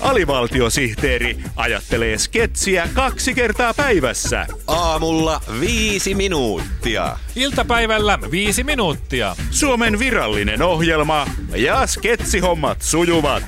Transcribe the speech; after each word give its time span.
Alivaltiosihteeri 0.00 1.38
ajattelee 1.56 2.18
sketsiä 2.18 2.88
kaksi 2.94 3.34
kertaa 3.34 3.74
päivässä. 3.74 4.46
Aamulla 4.66 5.40
viisi 5.60 6.14
minuuttia. 6.14 7.16
Iltapäivällä 7.36 8.18
viisi 8.30 8.64
minuuttia. 8.64 9.36
Suomen 9.50 9.98
virallinen 9.98 10.62
ohjelma 10.62 11.26
ja 11.56 11.86
sketsihommat 11.86 12.82
sujuvat. 12.82 13.42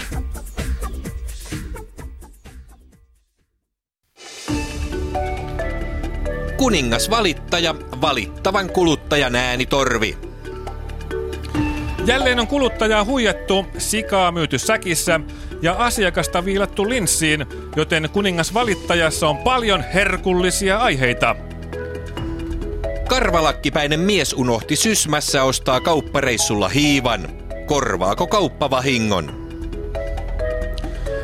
Kuningas 6.56 7.10
valittaja, 7.10 7.74
valittavan 8.00 8.70
kuluttajan 8.70 9.36
äänitorvi. 9.36 10.18
Jälleen 12.06 12.40
on 12.40 12.46
kuluttajaa 12.46 13.04
huijattu, 13.04 13.66
sikaa 13.78 14.32
myyty 14.32 14.58
säkissä 14.58 15.20
ja 15.62 15.74
asiakasta 15.78 16.44
viilattu 16.44 16.88
linssiin, 16.88 17.46
joten 17.76 18.08
kuningas 18.12 18.54
valittajassa 18.54 19.28
on 19.28 19.38
paljon 19.38 19.84
herkullisia 19.94 20.78
aiheita. 20.78 21.36
Karvalakkipäinen 23.08 24.00
mies 24.00 24.32
unohti 24.32 24.76
sysmässä 24.76 25.44
ostaa 25.44 25.80
kauppareissulla 25.80 26.68
hiivan. 26.68 27.28
Korvaako 27.66 28.26
kauppa 28.26 28.70
vahingon? 28.70 29.42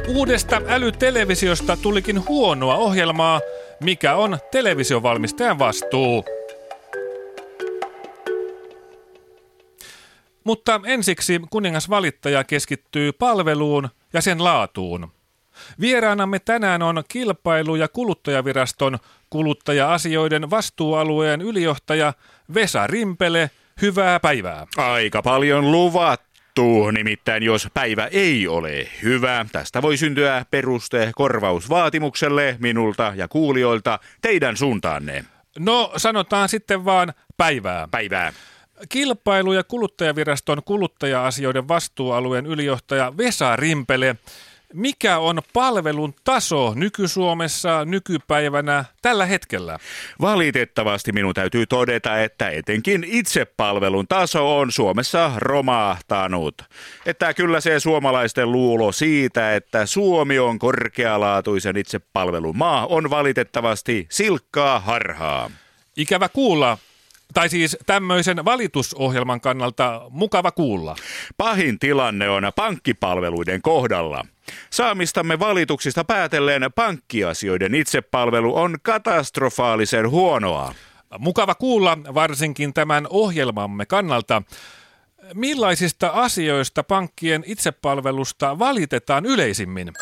Uudesta 0.08 0.62
älytelevisiosta 0.68 1.76
tulikin 1.76 2.28
huonoa 2.28 2.76
ohjelmaa, 2.76 3.40
mikä 3.80 4.14
on 4.14 4.38
televisiovalmistajan 4.50 5.58
vastuu. 5.58 6.24
Mutta 10.44 10.80
ensiksi 10.84 11.40
kuningas 11.50 11.90
valittaja 11.90 12.44
keskittyy 12.44 13.12
palveluun 13.12 13.88
ja 14.12 14.20
sen 14.20 14.44
laatuun. 14.44 15.12
Vieraanamme 15.80 16.38
tänään 16.38 16.82
on 16.82 17.02
kilpailu- 17.08 17.76
ja 17.76 17.88
kuluttajaviraston 17.88 18.98
kuluttaja-asioiden 19.30 20.50
vastuualueen 20.50 21.40
ylijohtaja 21.40 22.12
Vesa 22.54 22.86
Rimpele. 22.86 23.50
Hyvää 23.82 24.20
päivää. 24.20 24.66
Aika 24.76 25.22
paljon 25.22 25.72
luvattu, 25.72 26.90
nimittäin 26.90 27.42
jos 27.42 27.68
päivä 27.74 28.06
ei 28.06 28.48
ole 28.48 28.88
hyvä, 29.02 29.46
tästä 29.52 29.82
voi 29.82 29.96
syntyä 29.96 30.46
peruste 30.50 31.12
korvausvaatimukselle 31.14 32.56
minulta 32.60 33.12
ja 33.16 33.28
kuulijoilta 33.28 33.98
teidän 34.20 34.56
suuntaanne. 34.56 35.24
No 35.58 35.92
sanotaan 35.96 36.48
sitten 36.48 36.84
vaan 36.84 37.12
päivää. 37.36 37.88
Päivää. 37.90 38.32
Kilpailu- 38.88 39.52
ja 39.52 39.64
kuluttajaviraston 39.64 40.62
kuluttaja-asioiden 40.64 41.68
vastuualueen 41.68 42.46
ylijohtaja 42.46 43.16
Vesa 43.16 43.56
Rimpele. 43.56 44.16
Mikä 44.74 45.18
on 45.18 45.40
palvelun 45.52 46.14
taso 46.24 46.74
nyky-Suomessa 46.74 47.84
nykypäivänä 47.84 48.84
tällä 49.02 49.26
hetkellä? 49.26 49.78
Valitettavasti 50.20 51.12
minun 51.12 51.34
täytyy 51.34 51.66
todeta, 51.66 52.22
että 52.22 52.50
etenkin 52.50 53.04
itsepalvelun 53.08 54.08
taso 54.08 54.58
on 54.58 54.72
Suomessa 54.72 55.32
romahtanut. 55.36 56.62
Että 57.06 57.34
kyllä 57.34 57.60
se 57.60 57.80
suomalaisten 57.80 58.52
luulo 58.52 58.92
siitä, 58.92 59.54
että 59.54 59.86
Suomi 59.86 60.38
on 60.38 60.58
korkealaatuisen 60.58 61.76
itsepalvelun 61.76 62.56
maa, 62.56 62.86
on 62.86 63.10
valitettavasti 63.10 64.06
silkkaa 64.10 64.80
harhaa. 64.80 65.50
Ikävä 65.96 66.28
kuulla, 66.28 66.78
tai 67.34 67.48
siis 67.48 67.76
tämmöisen 67.86 68.44
valitusohjelman 68.44 69.40
kannalta 69.40 70.02
mukava 70.10 70.50
kuulla. 70.50 70.96
Pahin 71.36 71.78
tilanne 71.78 72.30
on 72.30 72.42
pankkipalveluiden 72.56 73.62
kohdalla. 73.62 74.26
Saamistamme 74.70 75.38
valituksista 75.38 76.04
päätellen 76.04 76.62
pankkiasioiden 76.74 77.74
itsepalvelu 77.74 78.56
on 78.56 78.76
katastrofaalisen 78.82 80.10
huonoa. 80.10 80.74
Mukava 81.18 81.54
kuulla 81.54 81.98
varsinkin 82.14 82.74
tämän 82.74 83.06
ohjelmamme 83.10 83.86
kannalta. 83.86 84.42
Millaisista 85.34 86.10
asioista 86.14 86.82
pankkien 86.82 87.44
itsepalvelusta 87.46 88.58
valitetaan 88.58 89.26
yleisimmin? 89.26 89.92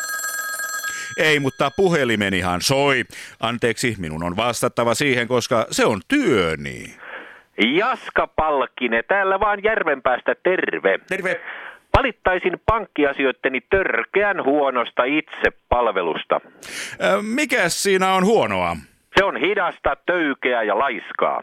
Ei, 1.17 1.39
mutta 1.39 1.71
puhelimenihan 1.71 2.61
soi. 2.61 3.05
Anteeksi, 3.39 3.95
minun 3.97 4.23
on 4.23 4.35
vastattava 4.35 4.95
siihen, 4.95 5.27
koska 5.27 5.67
se 5.71 5.85
on 5.85 6.01
työni. 6.07 6.97
Jaska 7.57 8.27
Palkkinen, 8.27 9.03
täällä 9.07 9.39
vaan 9.39 9.63
Järvenpäästä 9.63 10.35
terve. 10.43 10.99
Terve. 11.09 11.41
Valittaisin 11.97 12.61
pankkiasioitteni 12.65 13.61
törkeän 13.61 14.43
huonosta 14.43 15.03
itsepalvelusta. 15.03 16.41
Ö, 17.03 17.21
Mikäs 17.21 17.83
siinä 17.83 18.13
on 18.13 18.25
huonoa? 18.25 18.75
Se 19.17 19.23
on 19.23 19.37
hidasta, 19.37 19.97
töykeää 20.05 20.63
ja 20.63 20.79
laiskaa. 20.79 21.41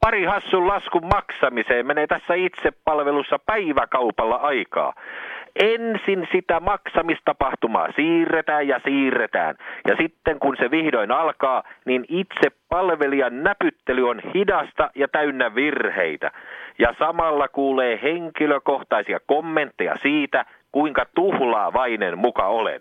Pari 0.00 0.24
hassun 0.24 0.66
laskun 0.66 1.06
maksamiseen 1.06 1.86
menee 1.86 2.06
tässä 2.06 2.34
itsepalvelussa 2.34 3.38
päiväkaupalla 3.38 4.36
aikaa. 4.36 4.94
Ensin 5.56 6.28
sitä 6.32 6.60
maksamistapahtumaa 6.60 7.88
siirretään 7.96 8.68
ja 8.68 8.80
siirretään. 8.84 9.54
Ja 9.88 9.96
sitten 9.96 10.38
kun 10.38 10.56
se 10.56 10.70
vihdoin 10.70 11.10
alkaa, 11.10 11.62
niin 11.84 12.04
itse 12.08 12.50
palvelijan 12.68 13.42
näpyttely 13.42 14.08
on 14.08 14.20
hidasta 14.34 14.90
ja 14.94 15.08
täynnä 15.08 15.54
virheitä. 15.54 16.30
Ja 16.78 16.94
samalla 16.98 17.48
kuulee 17.48 17.98
henkilökohtaisia 18.02 19.18
kommentteja 19.26 19.96
siitä, 20.02 20.44
kuinka 20.72 21.06
tuhlaavainen 21.14 22.18
muka 22.18 22.46
olen. 22.46 22.80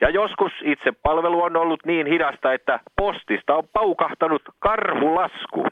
Ja 0.00 0.10
joskus 0.10 0.52
itse 0.62 0.92
palvelu 1.02 1.42
on 1.42 1.56
ollut 1.56 1.84
niin 1.86 2.06
hidasta, 2.06 2.52
että 2.52 2.80
postista 2.96 3.54
on 3.54 3.64
paukahtanut 3.72 4.42
karhulasku. 4.58 5.66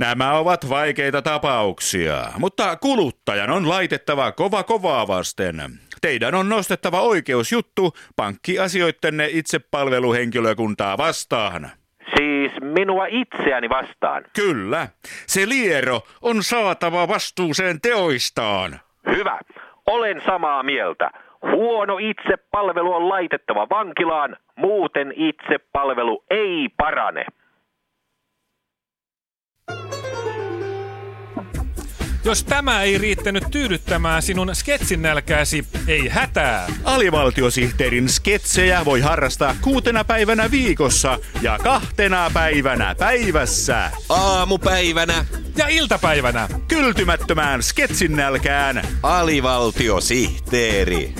Nämä 0.00 0.32
ovat 0.32 0.68
vaikeita 0.68 1.22
tapauksia, 1.22 2.14
mutta 2.38 2.76
kuluttajan 2.76 3.50
on 3.50 3.68
laitettava 3.68 4.32
kova 4.32 4.62
kovaa 4.62 5.08
vasten. 5.08 5.54
Teidän 6.00 6.34
on 6.34 6.48
nostettava 6.48 7.00
oikeusjuttu 7.00 7.92
pankkiasioittenne 8.16 9.28
itsepalveluhenkilökuntaa 9.30 10.98
vastaan. 10.98 11.70
Siis 12.16 12.52
minua 12.60 13.06
itseäni 13.06 13.68
vastaan. 13.68 14.24
Kyllä, 14.36 14.88
se 15.26 15.48
liero 15.48 16.00
on 16.22 16.42
saatava 16.42 17.08
vastuuseen 17.08 17.80
teoistaan. 17.80 18.80
Hyvä. 19.16 19.38
Olen 19.86 20.22
samaa 20.26 20.62
mieltä. 20.62 21.10
Huono 21.42 21.98
itsepalvelu 21.98 22.92
on 22.92 23.08
laitettava 23.08 23.66
vankilaan, 23.70 24.36
muuten 24.56 25.12
itsepalvelu 25.16 26.24
ei 26.30 26.68
parane. 26.76 27.24
Jos 32.24 32.44
tämä 32.44 32.82
ei 32.82 32.98
riittänyt 32.98 33.44
tyydyttämään 33.50 34.22
sinun 34.22 34.54
sketsin 34.54 35.02
nälkääsi, 35.02 35.64
ei 35.86 36.08
hätää. 36.08 36.66
Alivaltiosihteerin 36.84 38.08
sketsejä 38.08 38.84
voi 38.84 39.00
harrastaa 39.00 39.56
kuutena 39.60 40.04
päivänä 40.04 40.50
viikossa 40.50 41.18
ja 41.42 41.58
kahtena 41.58 42.30
päivänä 42.34 42.94
päivässä. 42.94 43.90
Aamupäivänä 44.08 45.24
Ja 45.56 45.68
iltapäivänä. 45.68 46.48
Kyltymättömään 46.68 47.62
sketsin 47.62 48.16
nälkään 48.16 48.82
alivaltiosihteeri. 49.02 51.14